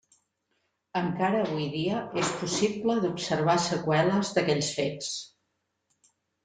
[1.01, 5.17] Encara avui dia és possible d'observar seqüeles d'aquells fets.